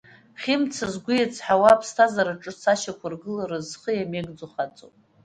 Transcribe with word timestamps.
Хьымца 0.41 0.85
згәы 0.93 1.13
еицҳауа, 1.17 1.69
аԥсҭазаара 1.73 2.41
ҿыц 2.41 2.61
ашьақәыргыларазы 2.73 3.67
зхы 3.71 3.91
иамеигӡо 3.95 4.47
хаҵоуп. 4.53 4.95